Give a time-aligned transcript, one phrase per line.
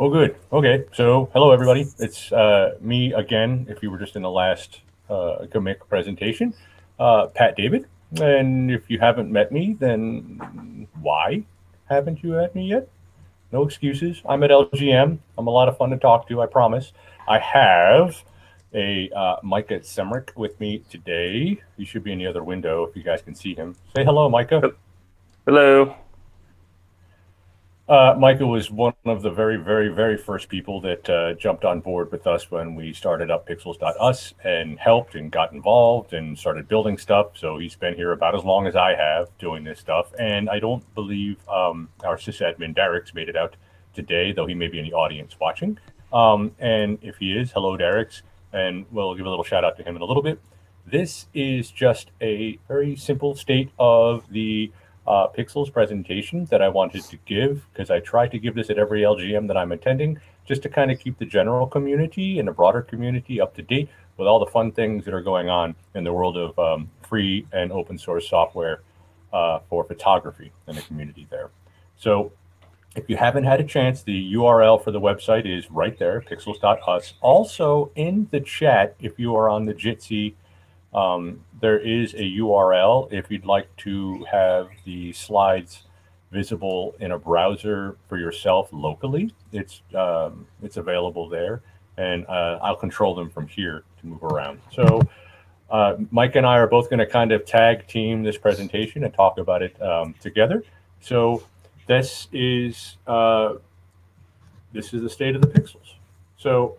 [0.00, 0.34] Oh, good.
[0.50, 0.86] Okay.
[0.94, 1.86] So, hello, everybody.
[1.98, 3.66] It's uh, me again.
[3.68, 4.80] If you were just in the last
[5.10, 5.44] uh,
[5.90, 6.54] presentation,
[6.98, 7.84] uh, Pat David.
[8.18, 11.44] And if you haven't met me, then why
[11.90, 12.88] haven't you met me yet?
[13.52, 14.22] No excuses.
[14.26, 15.18] I'm at LGM.
[15.36, 16.40] I'm a lot of fun to talk to.
[16.40, 16.94] I promise.
[17.28, 18.24] I have
[18.72, 21.60] a uh, Mica Semrich with me today.
[21.76, 23.76] He should be in the other window if you guys can see him.
[23.94, 24.72] Say hello, Mica.
[25.44, 25.94] Hello.
[27.90, 31.80] Uh, Mica was one of the very, very, very first people that uh, jumped on
[31.80, 36.68] board with us when we started up PIXLS.US and helped and got involved and started
[36.68, 37.36] building stuff.
[37.36, 40.12] So he's been here about as long as I have doing this stuff.
[40.20, 43.56] And I don't believe um, our sysadmin darix made it out
[43.92, 45.76] today, though he may be in the audience watching.
[46.12, 48.22] Um, and if he is, hello, darix.
[48.52, 50.38] And we'll give a little shout out to him in a little bit.
[50.86, 54.70] This is just a very simple state of the
[55.06, 58.78] uh, PIXLS presentation that I wanted to give because I try to give this at
[58.78, 62.52] every LGM that I'm attending just to kind of keep the general community and the
[62.52, 66.04] broader community up to date with all the fun things that are going on in
[66.04, 68.82] the world of um, free and open source software
[69.32, 71.50] uh, for photography in the community there.
[71.96, 72.32] So
[72.96, 77.14] if you haven't had a chance, the URL for the website is right there, pixls.us.
[77.20, 80.34] Also in the chat, if you are on the Jitsi
[80.92, 85.82] um, there is a URL if you'd like to have the slides
[86.32, 89.34] visible in a browser for yourself locally.
[89.52, 91.62] It's um, it's available there,
[91.96, 94.60] and uh, I'll control them from here to move around.
[94.72, 95.00] So.
[95.70, 99.14] Uh, Mike and I are both going to kind of tag team this presentation and
[99.14, 100.64] talk about it um, together.
[101.00, 101.44] So
[101.86, 103.54] this is uh,
[104.72, 105.94] this is the state of the PIXLS.
[106.36, 106.76] So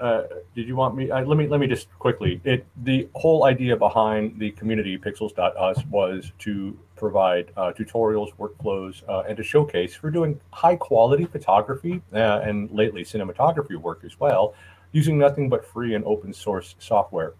[0.00, 0.22] uh,
[0.54, 1.10] did you want me?
[1.10, 2.40] Uh, let me let me just quickly.
[2.44, 9.24] It the whole idea behind the community PIXLS.US was to provide uh, tutorials, workflows, uh,
[9.28, 14.54] and to showcase for doing high quality photography and lately cinematography work as well,
[14.92, 17.34] using nothing but free and open source software.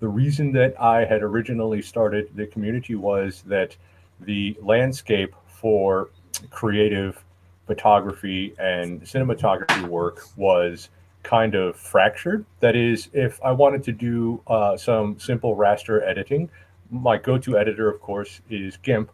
[0.00, 3.76] The reason that I had originally started the community was that
[4.20, 6.10] the landscape for
[6.50, 7.22] creative
[7.66, 10.88] photography and cinematography work was
[11.28, 12.46] kind of fractured.
[12.60, 16.48] That is, if I wanted to do uh, some simple raster editing,
[16.90, 19.10] my go-to editor, of course, is GIMP,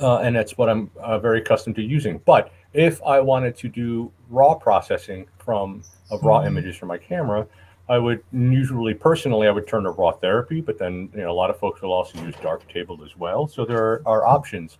[0.00, 2.20] uh, and that's what I'm uh, very accustomed to using.
[2.24, 6.48] But if I wanted to do raw processing from of raw mm-hmm.
[6.48, 7.46] images from my camera,
[7.88, 11.50] I would usually personally I would turn to RawTherapee, but then you know a lot
[11.50, 13.46] of folks will also use dark Darktable as well.
[13.46, 14.78] So there are, are options,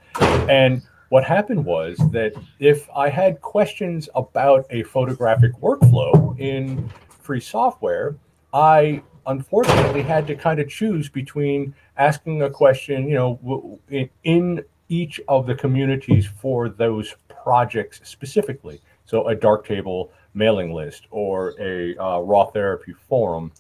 [0.49, 0.83] and
[1.13, 6.89] what happened was that if I had questions about a photographic workflow in
[7.21, 8.17] free software,
[8.55, 13.79] I unfortunately had to kind of choose between asking a question, you know,
[14.25, 18.81] in each of the communities for those projects specifically.
[19.05, 23.53] So a Darktable mailing list or a uh, RawTherapee forum.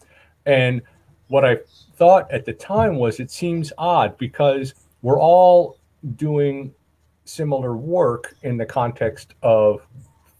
[0.46, 0.80] And
[1.28, 1.58] what I
[1.96, 5.76] thought at the time was it seems odd because we're all
[6.16, 6.72] doing
[7.24, 9.86] similar work in the context of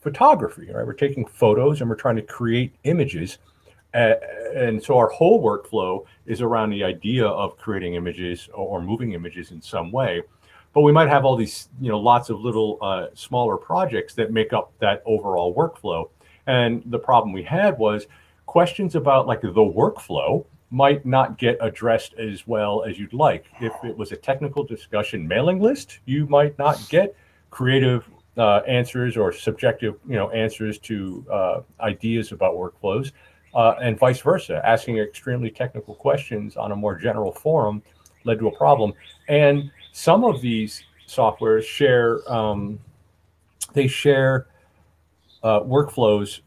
[0.00, 0.70] photography.
[0.72, 3.38] Right, we're taking photos and we're trying to create images,
[3.94, 4.14] uh,
[4.54, 9.50] and so our whole workflow is around the idea of creating images or, moving images
[9.50, 10.22] in some way.
[10.72, 14.32] But we might have all these, you know, lots of little uh, smaller projects that
[14.32, 16.08] make up that overall workflow.
[16.46, 18.06] And the problem we had was
[18.46, 23.44] questions about like the workflow might not get addressed as well as you'd like.
[23.60, 27.14] If it was a technical discussion mailing list, you might not get
[27.50, 33.12] creative uh, answers or subjective, you know, answers to uh, ideas about workflows,
[33.54, 34.62] uh, and vice versa.
[34.66, 37.82] Asking extremely technical questions on a more general forum
[38.24, 38.94] led to a problem.
[39.28, 42.78] And some of these softwares share um,
[43.74, 44.46] they share
[45.42, 46.40] uh, workflows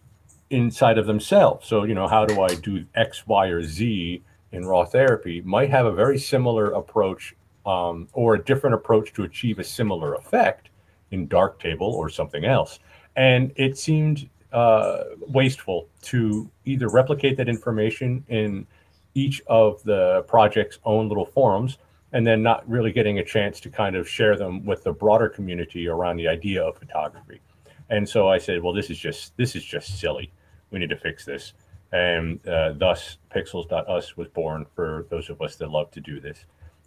[0.50, 1.67] inside of themselves.
[1.67, 5.85] So, you know, how do I do X, Y, or Z in RawTherapee might have
[5.85, 7.35] a very similar approach
[7.66, 10.69] um, or a different approach to achieve a similar effect
[11.11, 12.79] in Darktable or something else.
[13.16, 18.68] And it seemed uh, wasteful to either replicate that information in
[19.13, 21.77] each of the project's own little forums
[22.12, 25.27] and then not really getting a chance to kind of share them with the broader
[25.27, 27.41] community around the idea of photography.
[27.90, 30.32] And so I said, well, this is just this is just silly.
[30.72, 31.54] We need to fix this.
[31.92, 36.46] And uh, thus, PIXLS.US was born for those of us that love to do this.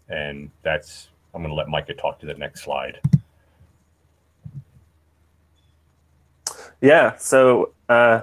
[0.09, 3.01] And that's, I'm going to let Mica talk to the next slide.
[6.81, 7.17] Yeah.
[7.17, 8.23] So, uh,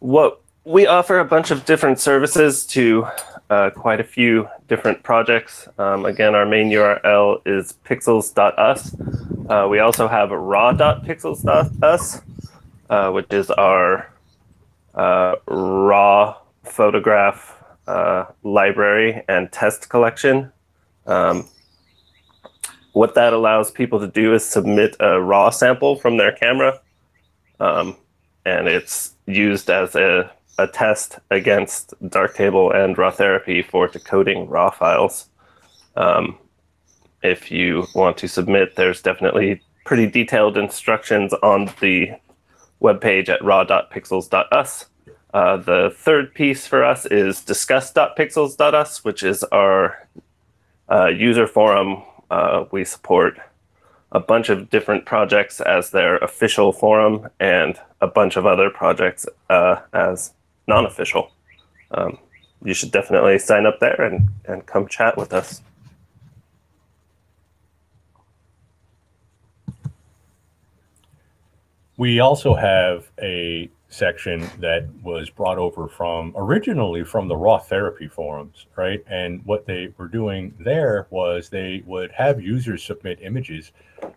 [0.00, 3.06] what we offer a bunch of different services to
[3.48, 5.68] uh, quite a few different projects.
[5.78, 8.94] Um, again, our main URL is pixls.us.
[9.50, 12.22] Uh, we also have raw.pixls.us,
[12.88, 14.08] uh, which is our
[14.94, 20.52] uh, raw photograph uh, library and test collection.
[21.04, 21.48] Um,
[22.92, 26.80] what that allows people to do is submit a raw sample from their camera,
[27.58, 27.96] um,
[28.46, 35.28] and it's used as a, a test against Darktable and RawTherapee for decoding raw files.
[35.96, 36.38] Um,
[37.22, 42.12] if you want to submit, there's definitely pretty detailed instructions on the
[42.80, 44.86] webpage at raw.pixls.us.
[45.32, 50.08] Uh, the third piece for us is discuss.pixls.us, which is our
[50.90, 52.02] uh, user forum.
[52.30, 53.38] Uh, we support
[54.12, 59.26] a bunch of different projects as their official forum and a bunch of other projects
[59.50, 60.32] uh, as
[60.66, 61.30] non official.
[61.92, 62.18] Um,
[62.64, 65.62] you should definitely sign up there and, and come chat with us.
[72.00, 78.64] We also have a section that was brought over from originally from the RawTherapee forums,
[78.74, 79.04] right?
[79.06, 83.72] And what they were doing there was they would have users submit images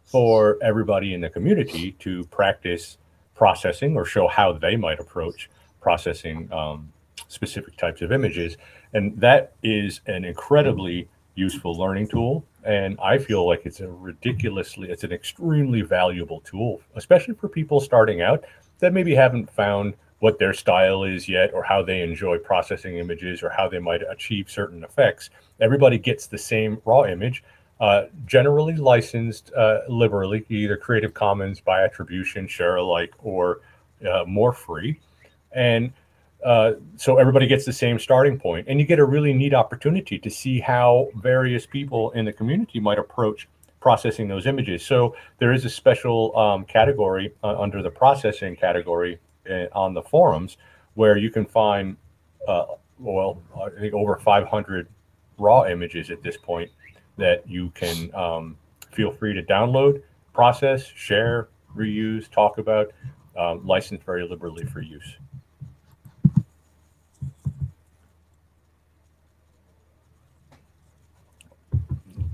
[0.05, 2.99] for everybody in the community to practice
[3.35, 5.49] processing or show how they might approach
[5.81, 6.89] processing um,
[7.27, 8.55] specific types of images.
[8.93, 12.45] And that is an incredibly useful learning tool.
[12.65, 17.79] And I feel like it's a ridiculously, it's an extremely valuable tool, especially for people
[17.79, 18.45] starting out
[18.79, 23.43] that maybe haven't found what their style is yet or how they enjoy processing images
[23.43, 25.29] or how they might achieve certain effects.
[25.59, 27.43] Everybody gets the same raw image,
[27.81, 33.59] uh, generally licensed uh, liberally, either Creative Commons by attribution, share alike, or
[34.09, 34.99] uh, more free.
[35.51, 35.91] And
[36.43, 40.19] uh, so everybody gets the same starting point, and you get a really neat opportunity
[40.19, 43.47] to see how various people in the community might approach
[43.79, 44.85] processing those images.
[44.85, 49.19] So there is a special um, category uh, under the processing category
[49.49, 50.57] uh, on the forums
[50.93, 51.97] where you can find,
[52.47, 52.65] uh,
[52.99, 54.87] well, I think over 500
[55.37, 56.71] raw images at this point
[57.17, 58.57] that you can um,
[58.91, 60.01] feel free to download,
[60.33, 62.91] process, share, reuse, talk about,
[63.37, 65.17] um, licensed very liberally for use.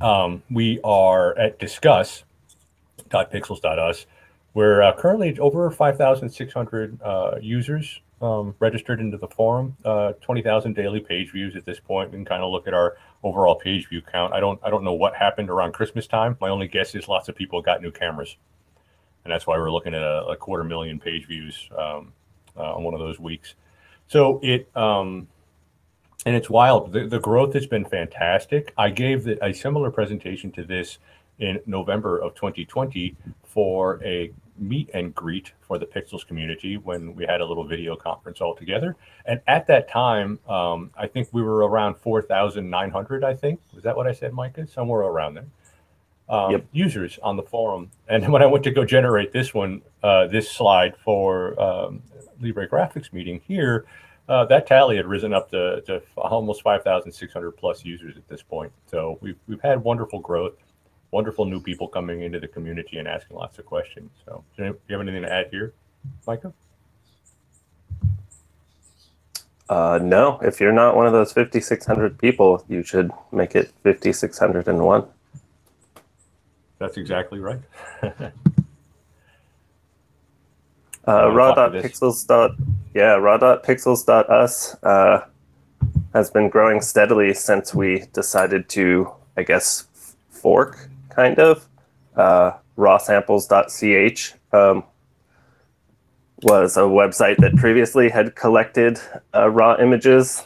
[0.01, 4.06] Um, we are at discuss.pixls.us.
[4.54, 11.00] We're uh, currently over 5,600 uh, users um, registered into the forum, uh, 20,000 daily
[11.00, 12.12] page views at this point.
[12.12, 14.34] We can kind of look at our overall page view count.
[14.34, 16.38] I don't, I don't know what happened around Christmas time.
[16.42, 18.36] My only guess is lots of people got new cameras,
[19.24, 22.13] and that's why we're looking at a, a quarter million page views um,
[22.57, 23.56] uh, on one of those weeks.
[24.07, 25.28] So it, um,
[26.25, 26.92] and it's wild.
[26.92, 28.74] The, the growth has been fantastic.
[28.77, 30.98] I gave the, a similar presentation to this
[31.39, 37.25] in November of 2020 for a meet and greet for the PIXLS community when we
[37.25, 38.95] had a little video conference all together.
[39.25, 43.62] And at that time, um, I think we were around 4,900, I think.
[43.74, 44.68] Was that what I said, Mica?
[44.68, 45.48] Somewhere around there.
[46.27, 46.66] Um, yep.
[46.74, 47.89] Users on the forum.
[48.07, 52.04] And when I went to go generate this one, uh, this slide for um,
[52.42, 53.86] Libre Graphics meeting here,
[54.30, 58.72] uh, that tally had risen up to, to almost 5,600 plus users at this point.
[58.86, 60.54] So we've, we've had wonderful growth,
[61.10, 64.12] wonderful new people coming into the community and asking lots of questions.
[64.26, 65.74] So do you have anything to add here,
[66.28, 66.54] Mica?
[69.68, 75.06] Uh, no, if you're not one of those 5,600 people, you should make it 5,601.
[76.78, 77.59] That's exactly right.
[81.08, 82.28] uh, raw.pixls.
[82.28, 82.52] Dot,
[82.94, 85.26] yeah, raw.pixls.us uh,
[86.14, 89.88] has been growing steadily since we decided to, I guess,
[90.30, 91.68] fork kind of.
[92.16, 94.84] Uh, rawsamples.ch um,
[96.44, 99.00] was a website that previously had collected
[99.36, 100.44] uh, raw images.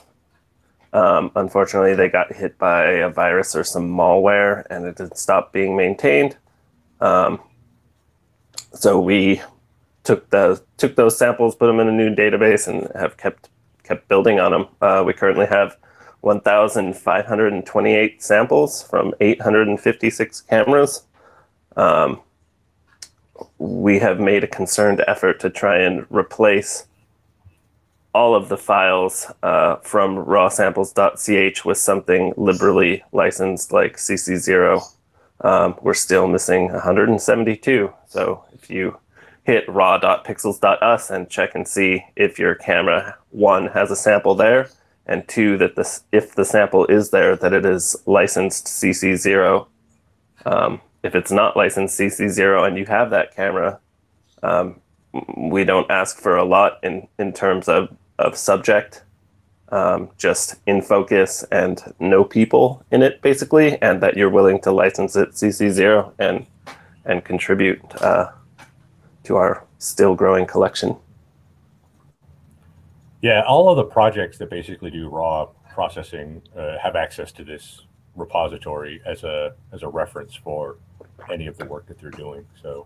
[0.91, 5.51] Um, unfortunately, they got hit by a virus or some malware and it didn't stop
[5.51, 6.37] being maintained.
[7.01, 7.39] Um,
[8.73, 9.41] so we
[10.03, 13.49] took the took those samples, put them in a new database, and have kept
[13.83, 14.67] kept building on them.
[14.81, 15.77] Uh, we currently have
[16.21, 21.03] 1,528 samples from 856 cameras.
[21.75, 22.21] Um,
[23.57, 26.85] we have made a concerned effort to try and replace
[28.13, 34.81] all of the files uh, from rawsamples.ch with something liberally licensed like CC0.
[35.41, 37.91] Um, we're still missing 172.
[38.07, 38.97] So if you
[39.43, 44.69] hit raw.pixls.us and check and see if your camera one has a sample there
[45.05, 49.67] and two that this if the sample is there that it is licensed cc0
[50.45, 53.79] um, if it's not licensed CC0 and you have that camera,
[54.41, 54.79] um,
[55.37, 59.03] we don't ask for a lot in, in terms of, of subject,
[59.69, 64.71] um, just in focus and no people in it, basically, and that you're willing to
[64.71, 66.47] license it CC0 and,
[67.05, 68.31] and contribute uh,
[69.23, 70.95] to our still growing collection.
[73.21, 77.81] Yeah, all of the projects that basically do raw processing uh, have access to this
[78.15, 80.77] repository as a as a reference for
[81.31, 82.45] any of the work that they're doing.
[82.61, 82.85] So,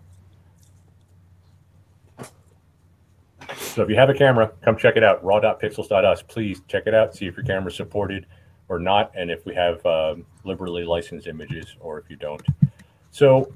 [3.55, 5.23] so if you have a camera, come check it out.
[5.23, 6.21] Raw.pixls.us.
[6.23, 7.15] Please check it out.
[7.15, 8.25] See if your camera's supported
[8.69, 12.45] or not, and if we have um, liberally licensed images, or if you don't.
[13.11, 13.53] So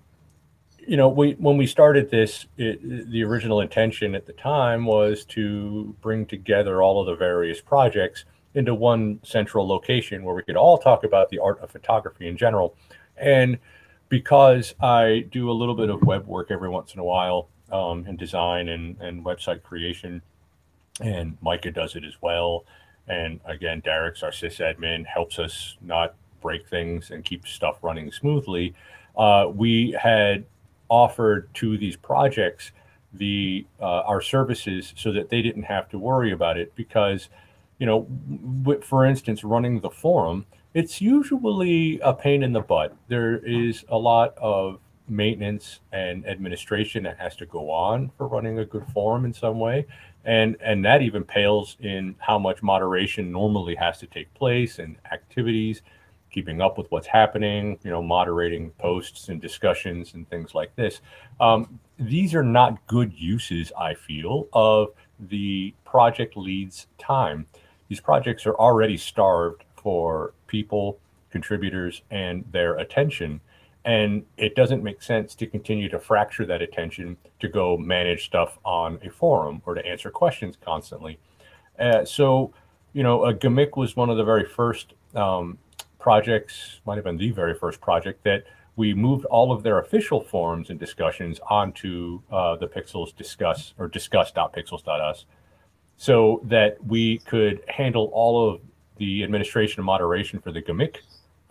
[0.88, 5.26] you know, we when we started this, it, the original intention at the time was
[5.26, 10.58] to bring together all of the various projects into one central location where we could
[10.58, 12.76] all talk about the art of photography in general.
[13.18, 13.58] And
[14.10, 18.06] because I do a little bit of web work every once in a while, um,
[18.08, 20.22] and design and, and website creation,
[21.00, 22.66] and Mica does it as well.
[23.08, 28.74] And again, darix our sysadmin, helps us not break things and keep stuff running smoothly.
[29.16, 30.46] Uh, we had
[30.92, 32.72] offered to these projects
[33.14, 37.30] the uh, our services so that they didn't have to worry about it because
[37.80, 38.08] you know
[38.64, 42.96] w- for instance running the forum it's usually a pain in the butt.
[43.08, 44.80] There is a lot of
[45.10, 49.60] maintenance and administration that has to go on for running a good forum in some
[49.60, 49.86] way.
[50.24, 54.96] And and that even pales in how much moderation normally has to take place and
[55.12, 55.82] activities
[56.32, 61.02] keeping up with what's happening, you know, moderating posts and discussions and things like this.
[61.40, 67.46] Um, these are not good uses, I feel, of the project lead's time.
[67.90, 70.98] These projects are already starved for people,
[71.30, 73.42] contributors, and their attention.
[73.84, 78.60] And it doesn't make sense to continue to fracture that attention to go manage stuff
[78.64, 81.20] on a forum or to answer questions constantly.
[81.80, 82.54] Uh, so,
[82.94, 85.58] you know, uh, G'MIC was one of the very first um,
[86.02, 88.44] projects, might have been the very first project that
[88.76, 93.88] we moved all of their official forums and discussions onto uh, the PIXLS discuss or
[93.88, 95.26] discuss.pixls.us
[95.98, 98.62] so that we could handle all of
[98.98, 100.98] the administration and moderation for the G'MIC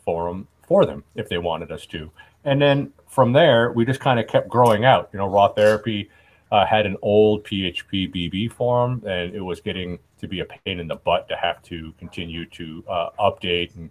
[0.04, 2.11] forum for them if they wanted us to.
[2.45, 5.11] And then from there, we just kind of kept growing out.
[5.12, 6.09] You know, RawTherapee
[6.50, 10.80] uh, had an old PHP BB forum, and it was getting to be a pain
[10.80, 13.90] in the butt to have to continue to uh, update and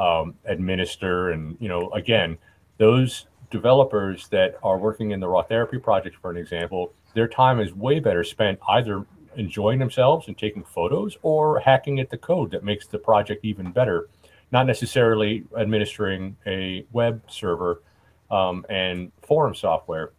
[0.00, 1.30] um, administer.
[1.30, 2.38] And, you know, again,
[2.78, 7.74] those developers that are working in the RawTherapee project, for an example, their time is
[7.74, 9.04] way better spent either
[9.36, 13.70] enjoying themselves and taking photos or hacking at the code that makes the project even
[13.70, 14.08] better,
[14.52, 17.82] not necessarily administering a web server
[18.30, 20.12] um, and forum software.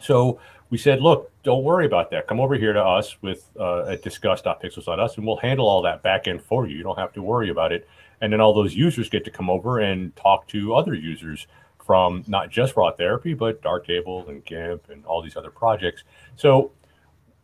[0.00, 2.26] So we said, look, don't worry about that.
[2.26, 6.26] Come over here to us with uh, at discuss.pixls.us and we'll handle all that back
[6.26, 6.76] end for you.
[6.76, 7.86] You don't have to worry about it
[8.20, 11.46] and then all those users get to come over and talk to other users
[11.84, 16.04] from not just RawTherapee but darktable and gimp and all these other projects.
[16.36, 16.72] So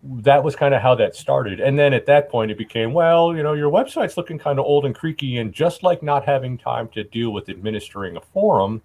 [0.03, 1.59] that was kind of how that started.
[1.59, 4.65] And then at that point it became well you know your website's looking kind of
[4.65, 8.83] old and creaky and just like not having time to deal with administering a forum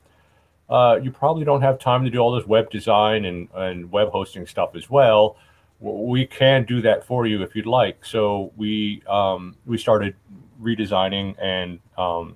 [0.72, 4.10] uh, you probably don't have time to do all this web design and, and web
[4.10, 5.36] hosting stuff as well
[5.82, 10.16] we can do that for you if you'd like so we um, we started
[10.62, 12.36] redesigning and um,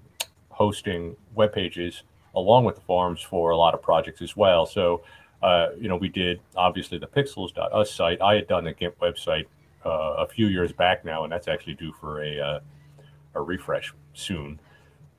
[0.50, 2.04] hosting web pages
[2.36, 4.66] along with the forums for a lot of projects as well.
[4.66, 5.02] So,
[5.42, 8.22] uh, you know, we did obviously the pixls.us site.
[8.22, 9.46] I had done the GIMP website
[9.86, 12.60] uh, a few years back now, and that's actually due for a, uh,
[13.36, 14.60] a refresh soon.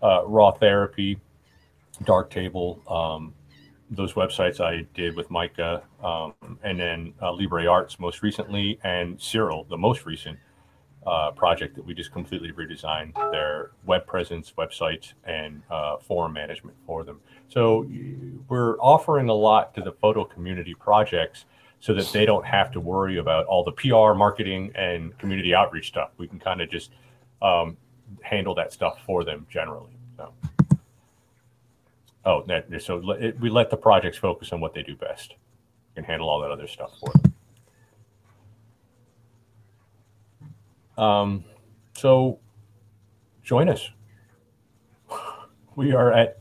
[0.03, 1.19] Uh, RawTherapee,
[2.05, 3.33] Darktable, um,
[3.91, 9.69] those websites I did with Mica, um, and then uh, LibreArts most recently, and Siril,
[9.69, 10.39] the most recent
[11.07, 16.77] uh, project that we just completely redesigned their web presence, website, and uh, forum management
[16.85, 17.21] for them.
[17.49, 17.87] So
[18.49, 21.45] we're offering a lot to the photo community projects
[21.79, 25.89] so that they don't have to worry about all the PR, marketing, and community outreach
[25.89, 26.11] stuff.
[26.17, 26.91] We can kind of just
[27.41, 27.77] um,
[28.23, 29.93] handle that stuff for them generally.
[30.17, 30.33] So,
[32.27, 32.99] oh, that, so
[33.41, 35.35] we let the projects focus on what they do best.
[35.97, 37.35] and handle all that other stuff for them.
[41.03, 41.45] Um,
[41.95, 42.39] so
[43.43, 43.91] join us.
[45.77, 46.39] We are at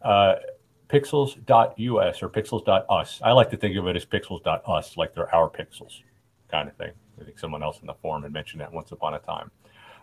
[0.00, 0.36] uh,
[0.88, 3.20] pixels.us or pixels.us.
[3.24, 6.02] I like to think of it as pixels.us, like they're our pixels
[6.48, 6.92] kind of thing.
[7.20, 9.50] I think someone else in the forum had mentioned that once upon a time.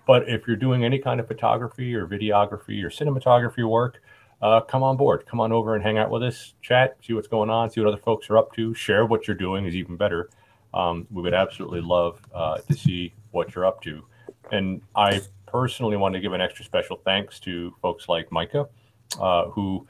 [0.06, 4.02] But if you're doing any kind of photography or videography or cinematography work,
[4.42, 7.28] uh, come on board, come on over and hang out with us, chat, see what's
[7.28, 9.98] going on, see what other folks are up to, share what you're doing is even
[9.98, 10.30] better.
[10.74, 14.04] Um, we would absolutely love uh, to see what you're up to.
[14.52, 18.68] And I personally want to give an extra special thanks to folks like Mica,
[19.20, 19.88] uh, who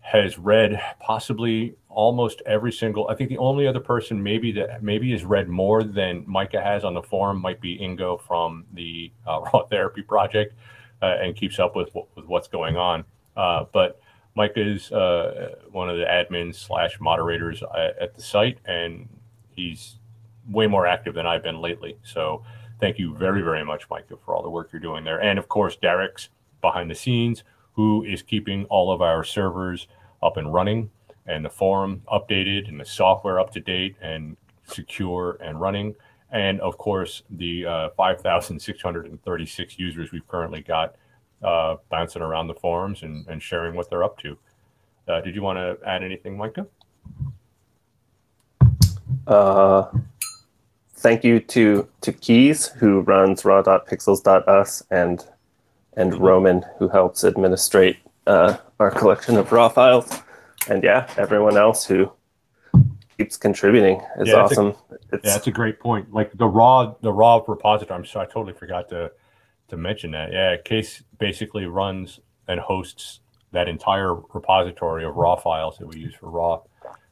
[0.00, 3.08] has read possibly almost every single.
[3.08, 6.84] I think the only other person maybe that maybe has read more than Mica has
[6.84, 10.54] on the forum might be Ingo from the uh, RawTherapee Project,
[11.02, 13.04] uh, and keeps up with with what's going on.
[13.36, 14.00] Uh, but
[14.34, 19.08] Mike is uh, one of the admins slash moderators at, at the site, and
[19.50, 19.96] he's
[20.48, 21.96] way more active than I've been lately.
[22.02, 22.44] So
[22.80, 25.20] thank you very, very much, Mica, for all the work you're doing there.
[25.20, 26.28] And of course, darix
[26.60, 29.88] behind the scenes, who is keeping all of our servers
[30.22, 30.90] up and running
[31.26, 34.36] and the forum updated and the software up to date and
[34.66, 35.94] secure and running.
[36.30, 40.96] And of course, the uh, 5,636 users we've currently got
[41.44, 44.36] uh, bouncing around the forums and, and sharing what they're up to.
[45.06, 46.66] Uh, did you want to add anything, Mica?
[49.26, 49.86] Uh,
[50.96, 55.24] thank you to to Keys who runs raw.pixls.us and
[55.96, 60.20] and Roman who helps administrate uh, our collection of raw files,
[60.68, 62.10] and yeah, everyone else who
[63.16, 64.74] keeps contributing is Yeah, that's a- awesome.
[65.12, 66.12] it's Yeah, that's a great point.
[66.12, 67.96] Like the raw, the raw repository.
[67.98, 69.12] I'm sorry, I totally forgot to
[69.68, 70.32] to mention that.
[70.32, 73.20] Yeah, Case basically runs and hosts
[73.52, 76.60] that entire repository of raw files that we use for raw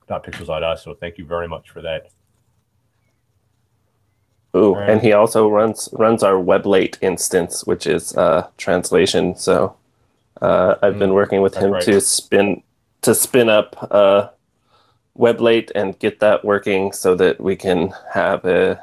[0.09, 0.82] raw.pixls.us.
[0.85, 2.09] So thank you very much for that.
[4.54, 4.90] Ooh, Right.
[4.90, 9.35] and he also runs runs our WebLate instance, which is uh, translation.
[9.37, 9.76] So
[10.42, 11.82] uh, I've been working with Mm, him right.
[11.85, 12.62] to spin
[13.02, 14.28] to spin up uh,
[15.18, 18.82] WebLate and get that working so that we can have a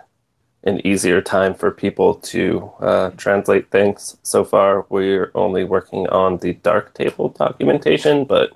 [0.63, 4.17] an easier time for people to uh, translate things.
[4.23, 8.51] So far, we're only working on the darktable documentation, but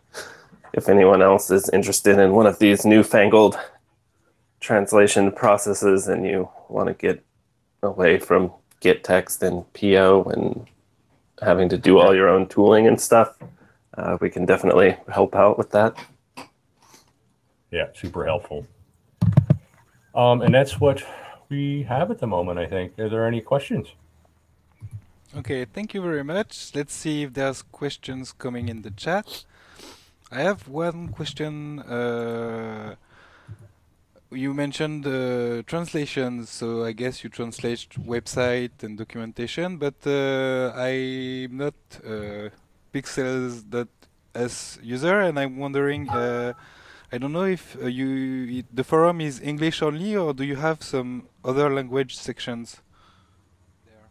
[0.73, 3.57] if anyone else is interested in one of these newfangled
[4.59, 7.23] translation processes and you want to get
[7.83, 10.67] away from gettext and PO and
[11.41, 13.37] having to do all your own tooling and stuff,
[13.97, 15.95] uh, we can definitely help out with that.
[17.71, 18.67] Yeah, super helpful.
[20.15, 21.03] Um, and that's what
[21.53, 22.57] we have at the moment.
[22.65, 22.87] I think.
[22.99, 23.87] Are there any questions?
[25.39, 26.51] Okay, thank you very much.
[26.75, 29.27] Let's see if there's questions coming in the chat.
[30.31, 31.79] I have one question.
[31.79, 32.95] Uh,
[34.31, 41.57] you mentioned uh, translations, so I guess you translate website and documentation, but uh, I'm
[41.57, 42.49] not uh,
[42.93, 46.07] Pixels.s user, and I'm wondering.
[47.13, 50.81] I don't know if uh, you the forum is English only, or do you have
[50.81, 52.81] some other language sections?
[53.85, 54.09] There?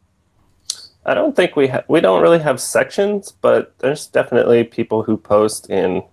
[1.04, 5.16] I don't think we ha- we don't really have sections, but there's definitely people who
[5.16, 6.04] post in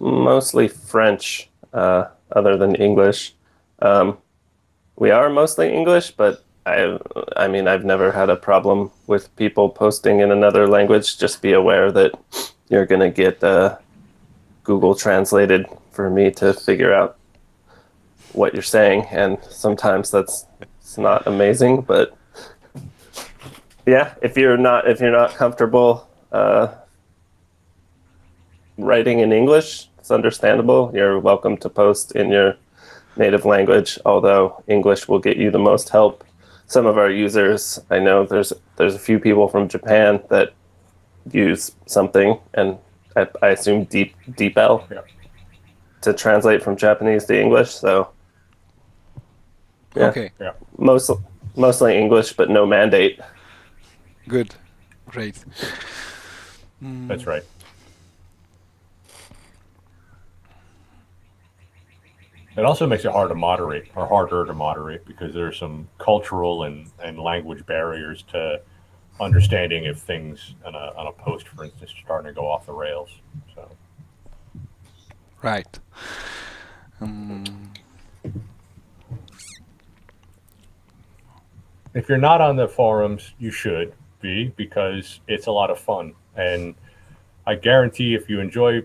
[0.00, 3.36] mostly French, uh, other than English.
[3.80, 4.18] Um,
[4.96, 6.98] we are mostly English, but I
[7.36, 11.16] I mean I've never had a problem with people posting in another language.
[11.16, 12.10] Just be aware that
[12.68, 13.78] you're gonna get uh,
[14.70, 17.16] Google translated for me to figure out
[18.34, 20.46] what you're saying, and sometimes that's
[20.80, 22.16] it's not amazing, but
[23.86, 26.68] yeah if you're not if you're not comfortable uh,
[28.78, 30.90] writing in english it's understandable.
[30.94, 32.56] You're welcome to post in your
[33.16, 36.24] native language although english will get you the most help.
[36.66, 40.52] Some of our users i know there's there's a few people from japan that
[41.32, 42.78] use something and
[43.16, 45.00] i, I assume deep deepl Yeah.
[46.02, 48.10] to translate from japanese to english so
[49.96, 50.08] Yeah.
[50.08, 50.30] Okay.
[50.78, 51.10] most
[51.56, 53.20] mostly english but no mandate
[54.28, 54.54] Good.
[55.08, 55.42] Great.
[56.80, 57.42] Mm, That's right.
[62.56, 66.64] It also makes it hard to moderate, or harder to moderate, because there's some cultural
[66.64, 68.60] and, and language barriers to
[69.18, 72.66] understanding if things on a, on a post, for instance, are starting to go off
[72.66, 73.10] the rails.
[73.54, 73.70] So,
[75.42, 75.78] Right.
[77.00, 77.72] Um,
[81.94, 86.14] if you're not on the forums, you should be because it's a lot of fun.
[86.36, 86.74] And
[87.46, 88.82] I guarantee if you enjoy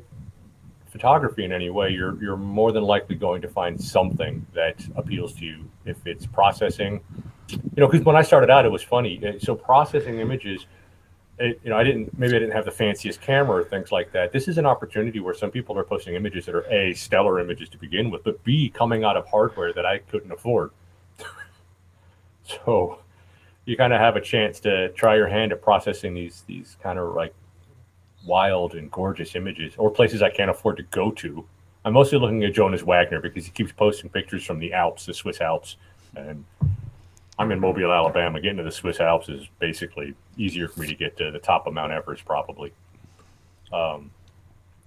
[0.87, 5.33] photography in any way, you're you're more than likely going to find something that appeals
[5.35, 5.69] to you.
[5.85, 7.01] If it's processing,
[7.49, 9.21] you know, because when I started out, it was funny.
[9.25, 10.65] Uh, So processing images,
[11.39, 14.11] it, you know, I didn't maybe I didn't have the fanciest camera or things like
[14.13, 14.31] that.
[14.31, 17.69] This is an opportunity where some people are posting images that are a stellar images
[17.69, 20.71] to begin with, but b coming out of hardware that I couldn't afford.
[22.43, 22.99] so
[23.65, 26.99] you kind of have a chance to try your hand at processing these these kind
[26.99, 27.33] of like
[28.25, 31.45] wild and gorgeous images or places I can't afford to go to.
[31.83, 35.13] I'm mostly looking at Jonas Wagner because he keeps posting pictures from the Alps, the
[35.13, 35.75] Swiss Alps,
[36.15, 36.43] and
[37.37, 38.39] I'm in Mobile, Alabama.
[38.39, 41.67] Getting to the Swiss Alps is basically easier for me to get to the top
[41.67, 42.71] of Mount Everest, probably.
[43.73, 44.11] Um,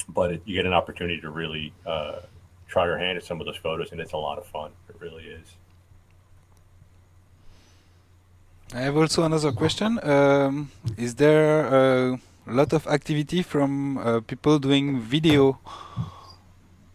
[0.09, 2.21] but it, you get an opportunity to really uh,
[2.67, 4.71] try your hand at some of those photos, and it's a lot of fun.
[4.89, 5.57] It really is.
[8.75, 9.99] I have also another question.
[10.03, 15.59] Um, is there a lot of activity from uh, people doing video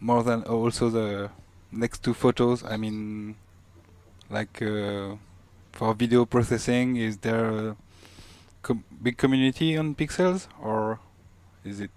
[0.00, 1.30] more than also the
[1.70, 2.64] next two photos?
[2.64, 3.36] I mean,
[4.30, 5.16] like uh,
[5.74, 7.76] for video processing, is there a
[8.62, 11.00] com big community on PIXLS or
[11.64, 11.90] is it?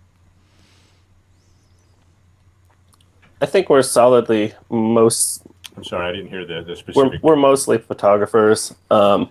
[3.42, 5.44] I think we're solidly most.
[5.76, 7.24] I'm sorry, I didn't hear the, the We're, specific.
[7.24, 8.74] we're mostly photographers.
[8.90, 9.30] Um,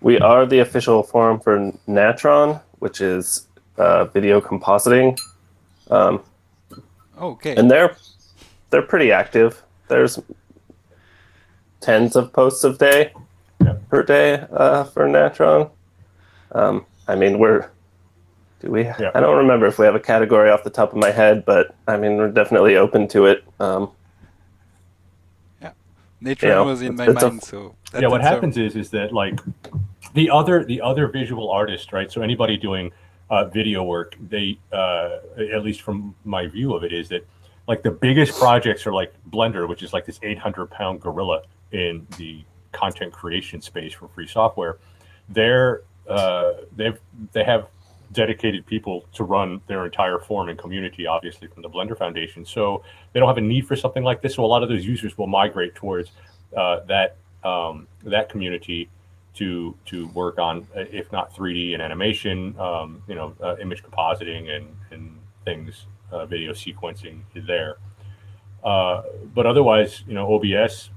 [0.00, 5.18] we are the official forum for Natron, which is uh, video compositing,
[5.90, 6.22] um,
[7.20, 7.56] Okay.
[7.56, 7.96] and they're
[8.70, 9.62] they're pretty active.
[9.88, 10.20] There's
[11.80, 13.20] tens of posts a day Yeah.
[13.88, 15.70] Per day uh, for Natron.
[16.52, 17.70] Um, I mean, we're
[18.60, 18.84] do we?
[18.84, 19.10] Yeah.
[19.14, 21.74] I don't remember if we have a category off the top of my head, but
[21.86, 23.44] I mean, we're definitely open to it.
[23.60, 23.90] Um,
[26.20, 28.34] Natron you know, was in my it's- it's a- mind, so that yeah, what answer-
[28.34, 29.38] happens is is that like
[30.14, 32.10] the other the other visual artists, right?
[32.10, 32.90] So anybody doing
[33.30, 35.18] uh, video work, they uh,
[35.52, 37.26] at least from my view of it is that
[37.68, 42.06] like the biggest projects are like Blender, which is like this 800 pound gorilla in
[42.16, 42.42] the
[42.74, 44.78] content creation space for free software.
[45.28, 46.98] They're uh, they've
[47.32, 47.68] they have
[48.12, 52.44] dedicated people to run their entire forum and community, obviously from the Blender Foundation.
[52.44, 52.82] So
[53.12, 54.34] they don't have a need for something like this.
[54.36, 56.12] So a lot of those users will migrate towards
[56.56, 58.88] uh, that um, that community
[59.34, 63.82] to to work on, uh, if not 3D and animation, um, you know, uh, image
[63.82, 67.76] compositing and and things, uh, video sequencing there.
[68.62, 69.02] Uh,
[69.34, 70.90] but otherwise, you know, OBS,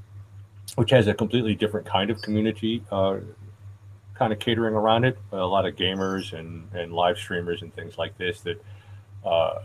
[0.75, 3.17] which has a completely different kind of community, uh,
[4.13, 5.17] kind of catering around it.
[5.31, 8.63] A lot of gamers and and live streamers and things like this that.
[9.25, 9.59] Uh,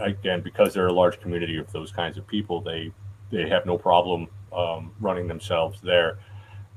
[0.00, 2.92] again, because they're a large community of those kinds of people, they
[3.30, 6.18] they have no problem um, running themselves there,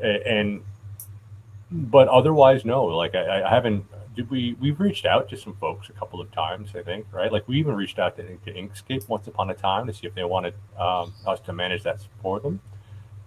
[0.02, 0.62] A- and
[1.72, 2.86] but otherwise, no.
[2.86, 3.86] Like I, I haven't.
[4.18, 4.58] Did we?
[4.60, 7.32] We've reached out to some folks a couple of times, I think, right?
[7.32, 10.16] Like we even reached out to, to Inkscape once upon a time to see if
[10.16, 12.60] they wanted um, us to manage that for them,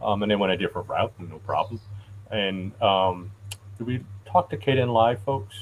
[0.02, 1.80] um, and they went a different route, no problem.
[2.32, 3.30] And um,
[3.78, 5.54] did we talk to Kdenlive folks?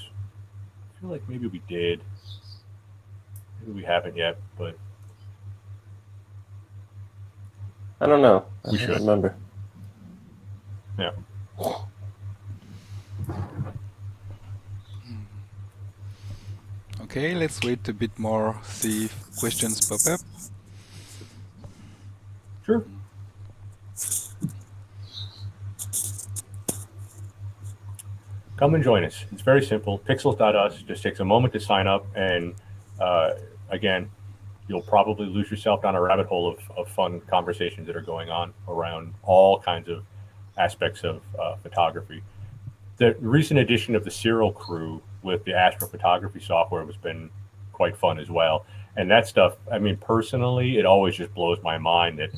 [0.97, 2.01] I feel like maybe we did.
[3.61, 4.79] Maybe we haven't yet, but
[8.01, 8.47] I don't know.
[8.65, 9.01] I We should.
[9.01, 9.37] remember.
[10.99, 11.11] yeah.
[17.19, 20.21] Okay, let's wait a bit more, see if questions pop up.
[22.65, 22.85] Sure.
[28.57, 29.25] Come and join us.
[29.33, 29.99] It's very simple.
[29.99, 32.55] PIXLS.US just takes a moment to sign up, and
[33.01, 33.31] uh,
[33.71, 34.09] again,
[34.69, 38.31] you'll probably lose yourself down a rabbit hole of, of fun conversations that are going
[38.31, 40.05] on around all kinds of
[40.57, 42.23] aspects of uh, photography.
[42.99, 47.31] The recent addition of the Siril Crew with the astrophotography software has been
[47.73, 48.67] quite fun as well.
[48.97, 52.31] And that stuff, I mean, personally, it always just blows my mind that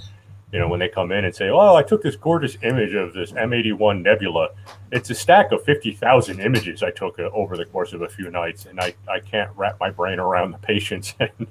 [0.53, 3.12] you know, when they come in and say, "Oh, I took this gorgeous image of
[3.12, 4.49] this M81 nebula,"
[4.90, 8.09] it's a stack of fifty thousand images I took uh, over the course of a
[8.09, 11.47] few nights, and I, I can't wrap my brain around the patience and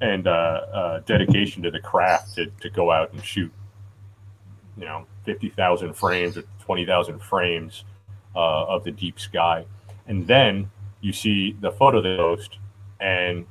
[0.00, 3.52] and uh, uh, dedication to the craft to, to go out and shoot,
[4.76, 7.84] you know, fifty thousand frames or twenty thousand frames
[8.34, 9.64] uh, of the deep sky,
[10.06, 12.58] and then you see the photo they post,
[13.00, 13.46] and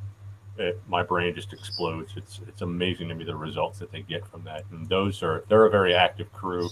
[0.58, 2.14] it, my brain just explodes.
[2.16, 5.44] It's it's amazing to me the results that they get from that, and those are
[5.50, 6.70] they're a very active crew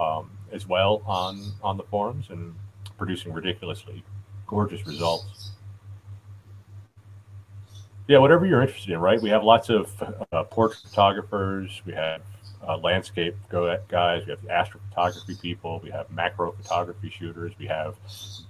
[0.00, 2.54] um, as well on on the forums and
[2.98, 4.04] producing ridiculously
[4.46, 5.52] gorgeous results.
[8.06, 9.20] Yeah, whatever you're interested in, right?
[9.20, 9.90] We have lots of
[10.30, 11.80] uh, portrait photographers.
[11.86, 12.20] We have
[12.66, 13.36] uh, landscape
[13.88, 14.26] guys.
[14.26, 15.80] We have astrophotography people.
[15.82, 17.52] We have macro photography shooters.
[17.58, 17.96] We have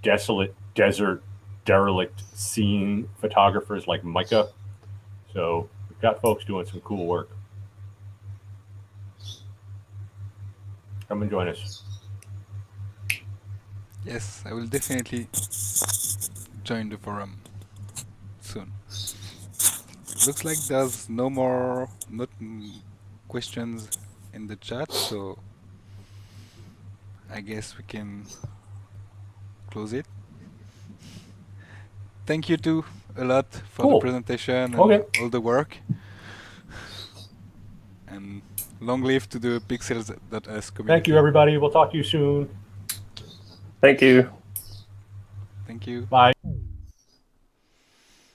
[0.05, 1.23] desolate desert
[1.65, 4.49] derelict scene photographers like Mica.
[5.33, 7.29] So we've got folks doing some cool work.
[11.09, 11.83] Come and join us.
[14.05, 15.27] Yes, I will definitely
[16.63, 17.41] join the forum
[18.41, 18.71] soon.
[20.27, 22.29] Looks like there's no more not
[23.27, 23.89] questions
[24.33, 25.39] in the chat, so
[27.31, 28.25] I guess we can
[29.75, 30.05] close it.
[32.25, 32.83] thank you too
[33.17, 33.91] a lot for Cool.
[33.93, 35.01] the presentation and Okay.
[35.19, 35.71] all the work.
[38.07, 38.41] And
[38.79, 40.93] long live to the PIXLS.US community.
[40.93, 41.57] Thank you, everybody.
[41.57, 42.49] We'll talk to you soon.
[43.81, 44.29] Thank you.
[45.67, 45.97] Thank you.
[46.17, 46.33] Bye.